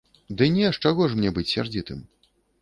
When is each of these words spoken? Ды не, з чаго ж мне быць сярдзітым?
Ды 0.37 0.47
не, 0.55 0.71
з 0.77 0.81
чаго 0.89 1.09
ж 1.11 1.19
мне 1.19 1.33
быць 1.35 1.45
сярдзітым? 1.53 2.01